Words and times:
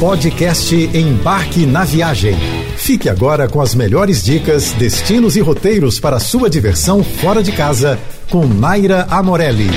Podcast 0.00 0.74
Embarque 0.74 1.64
na 1.64 1.84
Viagem. 1.84 2.34
Fique 2.76 3.08
agora 3.08 3.48
com 3.48 3.60
as 3.60 3.76
melhores 3.76 4.24
dicas, 4.24 4.72
destinos 4.72 5.36
e 5.36 5.40
roteiros 5.40 6.00
para 6.00 6.18
sua 6.18 6.50
diversão 6.50 7.02
fora 7.04 7.42
de 7.44 7.52
casa 7.52 7.98
com 8.28 8.44
Naira 8.44 9.06
Amorelli. 9.08 9.68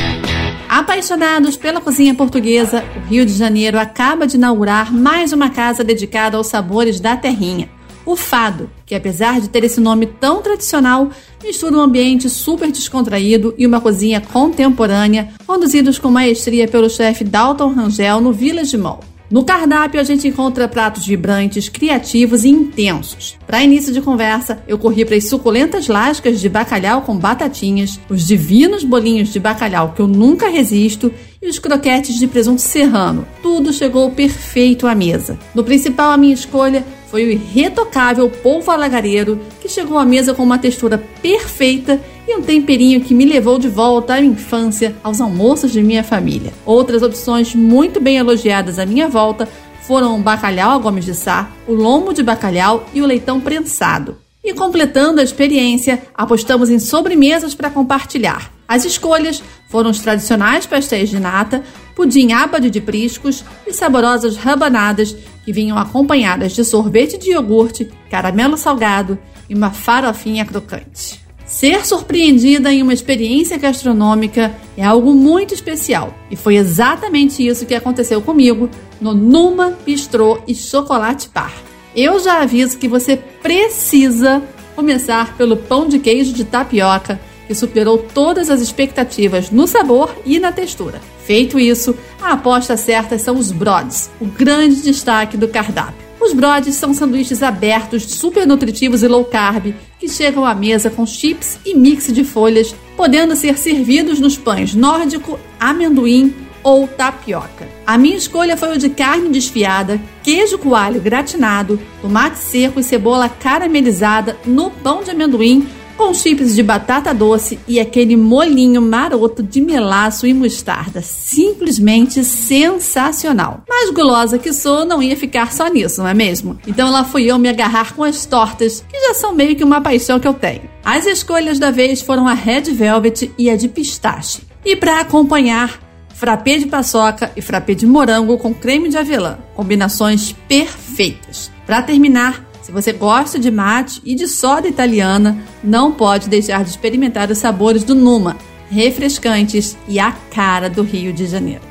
Apaixonados 0.67 1.55
pela 1.55 1.79
cozinha 1.79 2.15
portuguesa, 2.15 2.83
o 2.95 3.07
Rio 3.07 3.27
de 3.27 3.33
Janeiro 3.33 3.79
acaba 3.79 4.25
de 4.25 4.37
inaugurar 4.37 4.91
mais 4.91 5.31
uma 5.33 5.51
casa 5.51 5.83
dedicada 5.83 6.35
aos 6.35 6.47
sabores 6.47 6.99
da 6.99 7.15
terrinha. 7.15 7.69
O 8.03 8.15
Fado, 8.15 8.71
que 8.87 8.95
apesar 8.95 9.39
de 9.39 9.49
ter 9.49 9.63
esse 9.63 9.79
nome 9.79 10.07
tão 10.07 10.41
tradicional, 10.41 11.09
mistura 11.43 11.75
um 11.75 11.81
ambiente 11.81 12.27
super 12.27 12.71
descontraído 12.71 13.53
e 13.55 13.67
uma 13.67 13.79
cozinha 13.79 14.19
contemporânea, 14.19 15.29
conduzidos 15.45 15.99
com 15.99 16.09
maestria 16.09 16.67
pelo 16.67 16.89
chefe 16.89 17.23
Dalton 17.23 17.71
Rangel 17.71 18.19
no 18.19 18.33
Village 18.33 18.75
Mall. 18.77 19.01
No 19.29 19.43
cardápio, 19.43 19.99
a 19.99 20.03
gente 20.05 20.25
encontra 20.25 20.69
pratos 20.69 21.05
vibrantes, 21.05 21.67
criativos 21.67 22.45
e 22.45 22.49
intensos. 22.49 23.37
Para 23.45 23.61
início 23.61 23.91
de 23.91 24.01
conversa, 24.01 24.63
eu 24.65 24.77
corri 24.77 25.03
para 25.03 25.17
as 25.17 25.27
suculentas 25.27 25.87
lascas 25.87 26.39
de 26.39 26.47
bacalhau 26.47 27.01
com 27.01 27.17
batatinhas, 27.17 27.99
os 28.09 28.25
divinos 28.25 28.85
bolinhos 28.85 29.33
de 29.33 29.39
bacalhau 29.39 29.91
que 29.93 30.01
eu 30.01 30.07
nunca 30.07 30.47
resisto 30.47 31.11
e 31.41 31.49
os 31.49 31.59
croquetes 31.59 32.17
de 32.17 32.25
presunto 32.25 32.61
serrano. 32.61 33.27
Tudo 33.43 33.73
chegou 33.73 34.09
perfeito 34.11 34.87
à 34.87 34.95
mesa. 34.95 35.37
No 35.53 35.63
principal, 35.63 36.11
a 36.11 36.17
minha 36.17 36.33
escolha 36.33 36.85
foi 37.17 37.25
o 37.25 37.31
irretocável 37.31 38.29
polvo 38.29 38.69
alagareiro, 38.69 39.39
que 39.59 39.67
chegou 39.67 39.97
à 39.97 40.05
mesa 40.05 40.35
com 40.35 40.43
uma 40.43 40.59
textura 40.59 41.03
perfeita 41.19 41.99
e 42.27 42.37
um 42.37 42.43
temperinho 42.43 43.01
que 43.01 43.11
me 43.11 43.25
levou 43.25 43.57
de 43.57 43.67
volta 43.67 44.13
à 44.13 44.21
infância, 44.21 44.95
aos 45.03 45.19
almoços 45.19 45.71
de 45.71 45.81
minha 45.81 46.03
família. 46.03 46.53
Outras 46.63 47.01
opções 47.01 47.55
muito 47.55 47.99
bem 47.99 48.17
elogiadas 48.17 48.77
à 48.77 48.85
minha 48.85 49.07
volta 49.07 49.49
foram 49.81 50.15
o 50.15 50.21
bacalhau 50.21 50.69
a 50.69 50.77
gomes 50.77 51.05
de 51.05 51.15
sá, 51.15 51.49
o 51.67 51.73
lombo 51.73 52.13
de 52.13 52.21
bacalhau 52.21 52.85
e 52.93 53.01
o 53.01 53.07
leitão 53.07 53.41
prensado. 53.41 54.17
E 54.43 54.53
completando 54.53 55.19
a 55.19 55.23
experiência, 55.23 56.03
apostamos 56.13 56.69
em 56.69 56.77
sobremesas 56.77 57.55
para 57.55 57.71
compartilhar. 57.71 58.51
As 58.67 58.85
escolhas 58.85 59.41
foram 59.69 59.89
os 59.89 59.99
tradicionais 59.99 60.67
pastéis 60.67 61.09
de 61.09 61.19
nata, 61.19 61.63
pudim 61.95 62.31
ábade 62.31 62.69
de 62.69 62.79
priscos 62.79 63.43
e 63.65 63.73
saborosas 63.73 64.35
rabanadas 64.35 65.15
que 65.47 65.53
vinham 65.53 65.77
acompanhadas 65.77 66.51
de 66.51 66.65
sorvete 66.65 67.17
de 67.17 67.31
iogurte, 67.31 67.89
caramelo 68.11 68.57
salgado 68.57 69.17
e 69.49 69.55
uma 69.55 69.71
farofinha 69.71 70.43
crocante. 70.43 71.21
Ser 71.45 71.85
surpreendida 71.85 72.69
em 72.73 72.83
uma 72.83 72.93
experiência 72.93 73.57
gastronômica 73.57 74.53
é 74.75 74.83
algo 74.83 75.13
muito 75.13 75.53
especial 75.53 76.13
e 76.29 76.35
foi 76.35 76.57
exatamente 76.57 77.47
isso 77.47 77.65
que 77.65 77.73
aconteceu 77.73 78.21
comigo 78.21 78.69
no 78.99 79.13
Numa 79.13 79.69
Bistrô 79.85 80.41
e 80.45 80.53
Chocolate 80.53 81.29
Bar. 81.33 81.53
Eu 81.95 82.19
já 82.19 82.41
aviso 82.41 82.77
que 82.77 82.89
você 82.89 83.15
precisa 83.15 84.43
começar 84.75 85.37
pelo 85.37 85.55
pão 85.55 85.87
de 85.87 85.97
queijo 85.97 86.33
de 86.33 86.43
tapioca 86.43 87.21
que 87.47 87.55
superou 87.55 87.99
todas 87.99 88.49
as 88.49 88.59
expectativas 88.59 89.49
no 89.49 89.65
sabor 89.65 90.13
e 90.25 90.41
na 90.41 90.51
textura. 90.51 90.99
Feito 91.27 91.59
isso, 91.59 91.93
a 92.21 92.31
aposta 92.31 92.77
certa 92.77 93.19
são 93.19 93.37
os 93.37 93.51
brods, 93.51 94.09
o 94.17 94.25
grande 94.25 94.81
destaque 94.81 95.35
do 95.35 95.49
cardápio. 95.49 96.07
Os 96.21 96.31
brodes 96.31 96.75
são 96.75 96.93
sanduíches 96.93 97.43
abertos, 97.43 98.03
super 98.03 98.47
nutritivos 98.47 99.03
e 99.03 99.09
low 99.09 99.25
carb, 99.25 99.75
que 99.99 100.07
chegam 100.07 100.45
à 100.45 100.55
mesa 100.55 100.89
com 100.89 101.05
chips 101.05 101.59
e 101.65 101.75
mix 101.75 102.07
de 102.13 102.23
folhas, 102.23 102.73
podendo 102.95 103.35
ser 103.35 103.57
servidos 103.57 104.21
nos 104.21 104.37
pães 104.37 104.73
nórdico, 104.73 105.37
amendoim 105.59 106.33
ou 106.63 106.87
tapioca. 106.87 107.67
A 107.85 107.97
minha 107.97 108.15
escolha 108.15 108.55
foi 108.55 108.75
o 108.75 108.79
de 108.79 108.89
carne 108.89 109.27
desfiada, 109.27 109.99
queijo 110.23 110.57
coalho 110.57 111.01
gratinado, 111.01 111.77
tomate 112.01 112.37
seco 112.37 112.79
e 112.79 112.83
cebola 112.83 113.27
caramelizada 113.27 114.37
no 114.45 114.71
pão 114.71 115.03
de 115.03 115.11
amendoim 115.11 115.67
com 115.97 116.13
chips 116.13 116.55
de 116.55 116.61
batata 116.61 117.13
doce 117.13 117.59
e 117.67 117.79
aquele 117.79 118.15
molinho 118.15 118.81
maroto 118.81 119.41
de 119.41 119.59
melaço 119.59 120.27
e 120.27 120.33
mostarda. 120.33 121.01
Simplesmente 121.01 122.23
sensacional. 122.23 123.63
Mas 123.67 123.89
gulosa 123.89 124.37
que 124.37 124.53
sou, 124.53 124.85
não 124.85 125.01
ia 125.01 125.17
ficar 125.17 125.51
só 125.51 125.67
nisso, 125.67 126.01
não 126.01 126.07
é 126.07 126.13
mesmo? 126.13 126.57
Então 126.67 126.91
lá 126.91 127.03
fui 127.03 127.25
eu 127.25 127.39
me 127.39 127.49
agarrar 127.49 127.95
com 127.95 128.03
as 128.03 128.25
tortas, 128.25 128.85
que 128.87 128.99
já 129.07 129.15
são 129.15 129.33
meio 129.33 129.55
que 129.55 129.63
uma 129.63 129.81
paixão 129.81 130.19
que 130.19 130.27
eu 130.27 130.33
tenho. 130.33 130.69
As 130.85 131.05
escolhas 131.05 131.57
da 131.57 131.71
vez 131.71 132.01
foram 132.01 132.27
a 132.27 132.33
Red 132.33 132.71
Velvet 132.71 133.31
e 133.37 133.49
a 133.49 133.55
de 133.55 133.67
pistache. 133.67 134.41
E 134.63 134.75
para 134.75 135.01
acompanhar, 135.01 135.79
frappé 136.13 136.57
de 136.57 136.67
paçoca 136.67 137.31
e 137.35 137.41
frappé 137.41 137.73
de 137.73 137.85
morango 137.87 138.37
com 138.37 138.53
creme 138.53 138.89
de 138.89 138.97
avelã. 138.97 139.37
Combinações 139.55 140.35
perfeitas. 140.47 141.51
Para 141.65 141.81
terminar, 141.81 142.46
se 142.67 142.73
você 142.73 142.91
gosta 142.91 143.39
de 143.39 143.49
mate 143.49 144.01
e 144.03 144.13
de 144.13 144.27
soda 144.27 144.67
italiana, 144.67 145.41
não 145.63 145.93
pode 145.93 146.27
deixar 146.27 146.65
de 146.65 146.69
experimentar 146.69 147.31
os 147.31 147.37
sabores 147.37 147.81
do 147.81 147.95
Numa, 147.95 148.35
refrescantes 148.69 149.77
e 149.87 149.97
a 149.97 150.11
cara 150.11 150.69
do 150.69 150.83
Rio 150.83 151.13
de 151.13 151.27
Janeiro. 151.27 151.61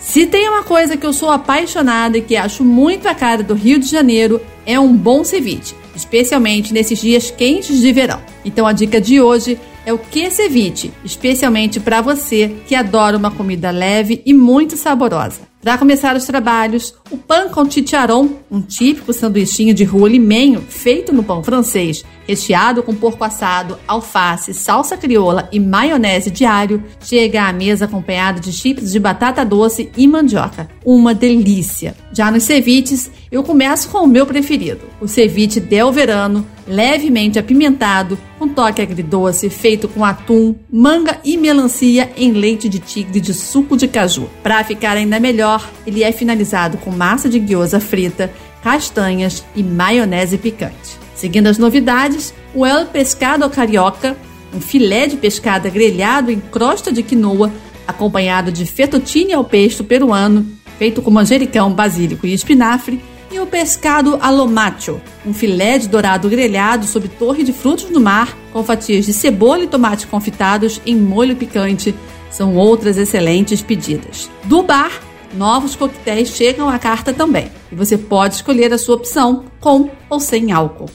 Se 0.00 0.26
tem 0.26 0.48
uma 0.48 0.64
coisa 0.64 0.96
que 0.96 1.06
eu 1.06 1.12
sou 1.12 1.30
apaixonada 1.30 2.18
e 2.18 2.22
que 2.22 2.34
acho 2.34 2.64
muito 2.64 3.06
a 3.06 3.14
cara 3.14 3.44
do 3.44 3.54
Rio 3.54 3.78
de 3.78 3.86
Janeiro, 3.86 4.40
é 4.66 4.80
um 4.80 4.96
bom 4.96 5.22
ceviche, 5.22 5.76
especialmente 5.94 6.74
nesses 6.74 7.00
dias 7.00 7.30
quentes 7.30 7.80
de 7.80 7.92
verão. 7.92 8.20
Então 8.44 8.66
a 8.66 8.72
dica 8.72 9.00
de 9.00 9.20
hoje 9.20 9.56
é 9.84 9.92
o 9.92 9.98
que 9.98 10.28
ceviche, 10.28 10.90
especialmente 11.04 11.78
para 11.78 12.00
você 12.00 12.52
que 12.66 12.74
adora 12.74 13.16
uma 13.16 13.30
comida 13.30 13.70
leve 13.70 14.22
e 14.26 14.34
muito 14.34 14.76
saborosa. 14.76 15.42
Para 15.66 15.78
começar 15.78 16.14
os 16.14 16.24
trabalhos, 16.24 16.94
o 17.10 17.16
pão 17.16 17.48
com 17.48 17.68
chicharron, 17.68 18.28
um 18.48 18.60
típico 18.60 19.12
sanduichinho 19.12 19.74
de 19.74 19.82
rua 19.82 20.08
limenho 20.08 20.60
feito 20.60 21.12
no 21.12 21.24
pão 21.24 21.42
francês, 21.42 22.04
recheado 22.24 22.84
com 22.84 22.94
porco 22.94 23.24
assado, 23.24 23.76
alface, 23.88 24.54
salsa 24.54 24.96
crioula 24.96 25.48
e 25.50 25.58
maionese 25.58 26.30
alho, 26.44 26.84
chega 27.00 27.48
à 27.48 27.52
mesa 27.52 27.86
acompanhado 27.86 28.38
de 28.38 28.52
chips 28.52 28.92
de 28.92 29.00
batata 29.00 29.44
doce 29.44 29.90
e 29.96 30.06
mandioca. 30.06 30.68
Uma 30.84 31.12
delícia! 31.12 31.96
Já 32.12 32.30
nos 32.30 32.44
ceviches, 32.44 33.10
eu 33.36 33.42
começo 33.42 33.90
com 33.90 33.98
o 33.98 34.06
meu 34.06 34.24
preferido, 34.24 34.86
o 34.98 35.06
ceviche 35.06 35.60
del 35.60 35.92
verano, 35.92 36.46
levemente 36.66 37.38
apimentado, 37.38 38.18
com 38.38 38.48
toque 38.48 38.80
agridoce, 38.80 39.50
feito 39.50 39.86
com 39.88 40.02
atum, 40.02 40.54
manga 40.72 41.18
e 41.22 41.36
melancia 41.36 42.10
em 42.16 42.32
leite 42.32 42.66
de 42.66 42.78
tigre 42.78 43.20
de 43.20 43.34
suco 43.34 43.76
de 43.76 43.86
caju. 43.88 44.26
Para 44.42 44.64
ficar 44.64 44.96
ainda 44.96 45.20
melhor, 45.20 45.68
ele 45.86 46.02
é 46.02 46.10
finalizado 46.12 46.78
com 46.78 46.90
massa 46.90 47.28
de 47.28 47.38
gyoza 47.38 47.78
frita, 47.78 48.32
castanhas 48.62 49.44
e 49.54 49.62
maionese 49.62 50.38
picante. 50.38 50.98
Seguindo 51.14 51.48
as 51.48 51.58
novidades, 51.58 52.32
o 52.54 52.64
El 52.64 52.86
Pescado 52.86 53.50
Carioca, 53.50 54.16
um 54.54 54.62
filé 54.62 55.06
de 55.06 55.18
pescada 55.18 55.68
grelhado 55.68 56.30
em 56.30 56.40
crosta 56.40 56.90
de 56.90 57.02
quinoa, 57.02 57.52
acompanhado 57.86 58.50
de 58.50 58.64
fettuccine 58.64 59.34
ao 59.34 59.44
pesto 59.44 59.84
peruano, 59.84 60.46
feito 60.78 61.02
com 61.02 61.10
manjericão, 61.10 61.70
basílico 61.70 62.26
e 62.26 62.32
espinafre, 62.32 62.98
e 63.30 63.38
o 63.38 63.46
pescado 63.46 64.18
alomacho, 64.20 65.00
um 65.24 65.34
filé 65.34 65.78
de 65.78 65.88
dourado 65.88 66.28
grelhado 66.28 66.86
sob 66.86 67.08
torre 67.08 67.42
de 67.42 67.52
frutos 67.52 67.86
do 67.86 68.00
mar, 68.00 68.36
com 68.52 68.62
fatias 68.62 69.04
de 69.04 69.12
cebola 69.12 69.64
e 69.64 69.68
tomate 69.68 70.06
confitados 70.06 70.80
em 70.86 70.96
molho 70.96 71.36
picante, 71.36 71.94
são 72.30 72.54
outras 72.54 72.96
excelentes 72.96 73.62
pedidas. 73.62 74.30
Do 74.44 74.62
bar, 74.62 74.92
novos 75.34 75.74
coquetéis 75.74 76.28
chegam 76.28 76.68
à 76.68 76.78
carta 76.78 77.12
também, 77.12 77.50
e 77.70 77.74
você 77.74 77.98
pode 77.98 78.36
escolher 78.36 78.72
a 78.72 78.78
sua 78.78 78.96
opção, 78.96 79.44
com 79.60 79.90
ou 80.08 80.20
sem 80.20 80.52
álcool. 80.52 80.90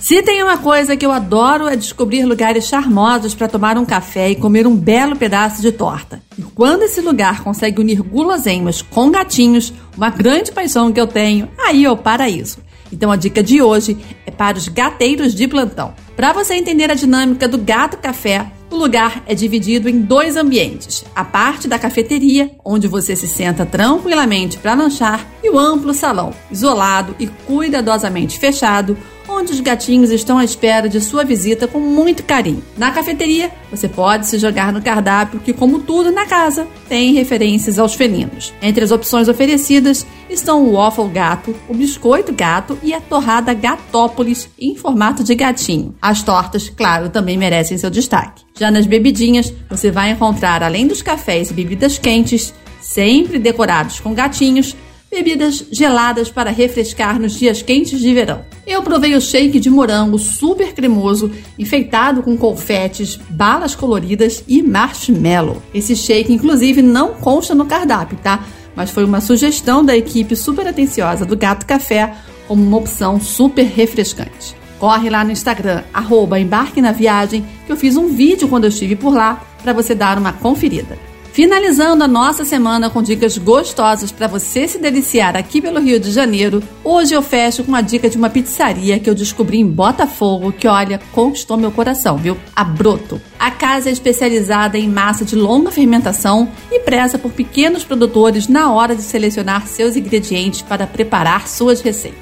Se 0.00 0.22
tem 0.22 0.40
uma 0.44 0.56
coisa 0.56 0.96
que 0.96 1.04
eu 1.04 1.10
adoro 1.10 1.66
é 1.66 1.74
descobrir 1.74 2.24
lugares 2.24 2.68
charmosos 2.68 3.34
para 3.34 3.48
tomar 3.48 3.76
um 3.76 3.84
café 3.84 4.30
e 4.30 4.36
comer 4.36 4.64
um 4.64 4.76
belo 4.76 5.16
pedaço 5.16 5.60
de 5.60 5.72
torta. 5.72 6.22
E 6.38 6.42
quando 6.42 6.84
esse 6.84 7.00
lugar 7.00 7.42
consegue 7.42 7.80
unir 7.80 8.00
guloseimas 8.00 8.80
com 8.80 9.10
gatinhos, 9.10 9.74
uma 9.98 10.10
grande 10.10 10.52
paixão 10.52 10.92
que 10.92 11.00
eu 11.00 11.08
tenho, 11.08 11.48
aí 11.58 11.84
é 11.84 11.90
o 11.90 11.96
paraíso. 11.96 12.58
Então 12.92 13.10
a 13.10 13.16
dica 13.16 13.42
de 13.42 13.60
hoje 13.60 13.98
é 14.24 14.30
para 14.30 14.56
os 14.56 14.68
gateiros 14.68 15.34
de 15.34 15.48
plantão. 15.48 15.92
Para 16.14 16.32
você 16.32 16.54
entender 16.54 16.88
a 16.88 16.94
dinâmica 16.94 17.48
do 17.48 17.58
gato 17.58 17.96
café, 17.98 18.46
o 18.70 18.76
lugar 18.76 19.24
é 19.26 19.34
dividido 19.34 19.88
em 19.88 20.00
dois 20.00 20.36
ambientes: 20.36 21.04
a 21.16 21.24
parte 21.24 21.66
da 21.66 21.80
cafeteria, 21.80 22.52
onde 22.64 22.86
você 22.86 23.16
se 23.16 23.26
senta 23.26 23.66
tranquilamente 23.66 24.56
para 24.58 24.74
lanchar, 24.74 25.26
e 25.42 25.50
o 25.50 25.58
amplo 25.58 25.92
salão, 25.92 26.32
isolado 26.48 27.16
e 27.18 27.26
cuidadosamente 27.26 28.38
fechado, 28.38 28.96
onde 29.38 29.52
os 29.52 29.60
gatinhos 29.60 30.10
estão 30.10 30.36
à 30.36 30.44
espera 30.44 30.88
de 30.88 31.00
sua 31.00 31.24
visita 31.24 31.68
com 31.68 31.78
muito 31.78 32.24
carinho. 32.24 32.62
Na 32.76 32.90
cafeteria, 32.90 33.52
você 33.70 33.88
pode 33.88 34.26
se 34.26 34.36
jogar 34.36 34.72
no 34.72 34.82
cardápio, 34.82 35.38
que, 35.38 35.52
como 35.52 35.78
tudo 35.78 36.10
na 36.10 36.26
casa, 36.26 36.66
tem 36.88 37.14
referências 37.14 37.78
aos 37.78 37.94
felinos. 37.94 38.52
Entre 38.60 38.82
as 38.82 38.90
opções 38.90 39.28
oferecidas 39.28 40.04
estão 40.28 40.64
o 40.64 40.72
waffle 40.72 41.08
gato, 41.08 41.54
o 41.68 41.74
biscoito 41.74 42.32
gato 42.32 42.76
e 42.82 42.92
a 42.92 43.00
torrada 43.00 43.54
gatópolis 43.54 44.48
em 44.58 44.74
formato 44.74 45.22
de 45.22 45.34
gatinho. 45.36 45.94
As 46.02 46.22
tortas, 46.22 46.68
claro, 46.68 47.08
também 47.08 47.36
merecem 47.36 47.78
seu 47.78 47.90
destaque. 47.90 48.42
Já 48.58 48.72
nas 48.72 48.86
bebidinhas, 48.86 49.54
você 49.70 49.90
vai 49.90 50.10
encontrar, 50.10 50.64
além 50.64 50.88
dos 50.88 51.00
cafés 51.00 51.50
e 51.50 51.54
bebidas 51.54 51.96
quentes, 51.96 52.52
sempre 52.80 53.38
decorados 53.38 54.00
com 54.00 54.12
gatinhos, 54.12 54.74
bebidas 55.10 55.64
geladas 55.70 56.28
para 56.28 56.50
refrescar 56.50 57.20
nos 57.20 57.38
dias 57.38 57.62
quentes 57.62 58.00
de 58.00 58.12
verão. 58.12 58.44
Eu 58.68 58.82
provei 58.82 59.14
o 59.16 59.20
shake 59.20 59.58
de 59.58 59.70
morango 59.70 60.18
super 60.18 60.74
cremoso, 60.74 61.32
enfeitado 61.58 62.22
com 62.22 62.36
confetes, 62.36 63.18
balas 63.30 63.74
coloridas 63.74 64.44
e 64.46 64.62
marshmallow. 64.62 65.62
Esse 65.72 65.96
shake, 65.96 66.30
inclusive, 66.30 66.82
não 66.82 67.14
consta 67.14 67.54
no 67.54 67.64
cardápio, 67.64 68.18
tá? 68.22 68.44
Mas 68.76 68.90
foi 68.90 69.04
uma 69.04 69.22
sugestão 69.22 69.82
da 69.82 69.96
equipe 69.96 70.36
super 70.36 70.68
atenciosa 70.68 71.24
do 71.24 71.34
Gato 71.34 71.64
Café 71.64 72.14
como 72.46 72.62
uma 72.62 72.76
opção 72.76 73.18
super 73.18 73.64
refrescante. 73.64 74.54
Corre 74.78 75.08
lá 75.08 75.24
no 75.24 75.32
Instagram, 75.32 75.82
arroba 75.92 76.38
Embarque 76.38 76.82
na 76.82 76.92
Viagem, 76.92 77.46
que 77.64 77.72
eu 77.72 77.76
fiz 77.76 77.96
um 77.96 78.08
vídeo 78.08 78.48
quando 78.48 78.64
eu 78.64 78.68
estive 78.70 78.96
por 78.96 79.14
lá 79.14 79.42
para 79.62 79.72
você 79.72 79.94
dar 79.94 80.18
uma 80.18 80.34
conferida. 80.34 81.07
Finalizando 81.38 82.02
a 82.02 82.08
nossa 82.08 82.44
semana 82.44 82.90
com 82.90 83.00
dicas 83.00 83.38
gostosas 83.38 84.10
para 84.10 84.26
você 84.26 84.66
se 84.66 84.76
deliciar 84.76 85.36
aqui 85.36 85.62
pelo 85.62 85.78
Rio 85.78 86.00
de 86.00 86.10
Janeiro, 86.10 86.60
hoje 86.82 87.14
eu 87.14 87.22
fecho 87.22 87.62
com 87.62 87.76
a 87.76 87.80
dica 87.80 88.10
de 88.10 88.16
uma 88.16 88.28
pizzaria 88.28 88.98
que 88.98 89.08
eu 89.08 89.14
descobri 89.14 89.60
em 89.60 89.64
Botafogo 89.64 90.50
que, 90.50 90.66
olha, 90.66 91.00
conquistou 91.12 91.56
meu 91.56 91.70
coração, 91.70 92.16
viu? 92.16 92.36
A 92.56 92.64
Broto. 92.64 93.22
A 93.38 93.52
casa 93.52 93.88
é 93.88 93.92
especializada 93.92 94.76
em 94.76 94.88
massa 94.88 95.24
de 95.24 95.36
longa 95.36 95.70
fermentação 95.70 96.48
e 96.72 96.80
preza 96.80 97.16
por 97.16 97.30
pequenos 97.30 97.84
produtores 97.84 98.48
na 98.48 98.72
hora 98.72 98.96
de 98.96 99.02
selecionar 99.02 99.64
seus 99.68 99.94
ingredientes 99.94 100.62
para 100.62 100.88
preparar 100.88 101.46
suas 101.46 101.80
receitas. 101.80 102.18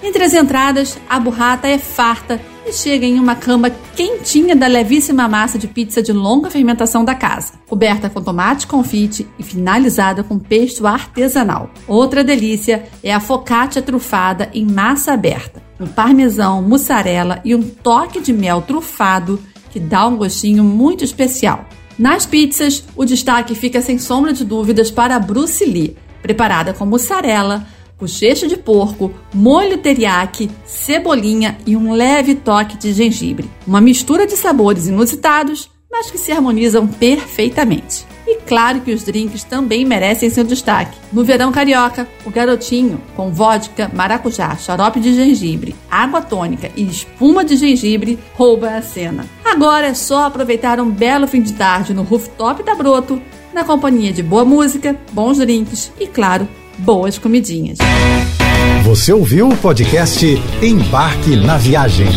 Entre 0.00 0.22
as 0.22 0.32
entradas, 0.32 0.96
a 1.08 1.18
burrata 1.18 1.66
é 1.66 1.76
farta 1.76 2.40
e 2.70 2.72
chega 2.72 3.04
em 3.04 3.18
uma 3.18 3.34
cama 3.34 3.68
quentinha 3.96 4.54
da 4.54 4.68
levíssima 4.68 5.28
massa 5.28 5.58
de 5.58 5.66
pizza 5.66 6.00
de 6.00 6.12
longa 6.12 6.48
fermentação 6.48 7.04
da 7.04 7.16
casa, 7.16 7.54
coberta 7.68 8.08
com 8.08 8.22
tomate 8.22 8.64
confite 8.64 9.26
e 9.36 9.42
finalizada 9.42 10.22
com 10.22 10.38
pesto 10.38 10.86
artesanal. 10.86 11.68
Outra 11.88 12.22
delícia 12.22 12.84
é 13.02 13.12
a 13.12 13.18
focaccia 13.18 13.82
trufada 13.82 14.48
em 14.54 14.64
massa 14.64 15.12
aberta, 15.12 15.60
com 15.76 15.86
parmesão, 15.86 16.62
mussarela 16.62 17.40
e 17.44 17.56
um 17.56 17.62
toque 17.62 18.20
de 18.20 18.32
mel 18.32 18.62
trufado 18.62 19.42
que 19.70 19.80
dá 19.80 20.06
um 20.06 20.16
gostinho 20.16 20.62
muito 20.62 21.02
especial. 21.02 21.64
Nas 21.98 22.24
pizzas, 22.24 22.84
o 22.94 23.04
destaque 23.04 23.56
fica 23.56 23.80
sem 23.80 23.98
sombra 23.98 24.32
de 24.32 24.44
dúvidas 24.44 24.92
para 24.92 25.16
a 25.16 25.18
Bruce 25.18 25.64
Lee, 25.64 25.96
preparada 26.22 26.72
com 26.72 26.86
mussarela, 26.86 27.66
bochecha 28.00 28.48
de 28.48 28.56
porco, 28.56 29.12
molho 29.34 29.78
teriyaki, 29.78 30.50
cebolinha 30.64 31.58
e 31.66 31.76
um 31.76 31.92
leve 31.92 32.34
toque 32.34 32.78
de 32.78 32.92
gengibre. 32.92 33.50
Uma 33.66 33.80
mistura 33.80 34.26
de 34.26 34.36
sabores 34.36 34.86
inusitados, 34.86 35.70
mas 35.90 36.10
que 36.10 36.18
se 36.18 36.32
harmonizam 36.32 36.86
perfeitamente. 36.86 38.08
E 38.26 38.36
claro 38.42 38.80
que 38.80 38.92
os 38.92 39.02
drinks 39.02 39.42
também 39.42 39.84
merecem 39.84 40.30
seu 40.30 40.44
destaque. 40.44 40.96
No 41.12 41.24
verão 41.24 41.50
carioca, 41.50 42.06
o 42.24 42.30
garotinho, 42.30 43.00
com 43.16 43.32
vodka, 43.32 43.90
maracujá, 43.92 44.56
xarope 44.56 45.00
de 45.00 45.14
gengibre, 45.14 45.74
água 45.90 46.22
tônica 46.22 46.70
e 46.76 46.84
espuma 46.84 47.44
de 47.44 47.56
gengibre, 47.56 48.20
rouba 48.34 48.76
a 48.76 48.82
cena. 48.82 49.26
Agora 49.44 49.88
é 49.88 49.94
só 49.94 50.26
aproveitar 50.26 50.78
um 50.78 50.90
belo 50.90 51.26
fim 51.26 51.42
de 51.42 51.54
tarde 51.54 51.92
no 51.92 52.04
rooftop 52.04 52.62
da 52.62 52.76
Broto, 52.76 53.20
na 53.52 53.64
companhia 53.64 54.12
de 54.12 54.22
boa 54.22 54.44
música, 54.44 54.96
bons 55.12 55.38
drinks 55.38 55.90
e, 55.98 56.06
claro, 56.06 56.48
boas 56.80 57.18
comidinhas. 57.18 57.78
Você 58.84 59.12
ouviu 59.12 59.48
o 59.48 59.56
podcast 59.56 60.26
Embarque 60.62 61.36
na 61.36 61.56
Viagem. 61.56 62.08